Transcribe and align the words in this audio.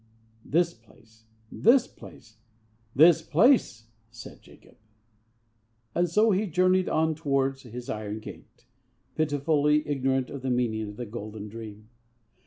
'This 0.43 0.73
place! 0.73 1.25
this 1.51 1.85
place! 1.85 2.37
THIS 2.95 3.21
PLACE!' 3.21 3.85
said 4.09 4.41
Jacob. 4.41 4.77
And 5.93 6.09
so 6.09 6.31
he 6.31 6.47
journeyed 6.47 6.89
on 6.89 7.13
towards 7.13 7.61
his 7.61 7.87
iron 7.87 8.17
gate, 8.19 8.65
pitifully 9.13 9.87
ignorant 9.87 10.31
of 10.31 10.41
the 10.41 10.49
meaning 10.49 10.87
of 10.89 10.97
the 10.97 11.05
golden 11.05 11.49
dream. 11.49 11.89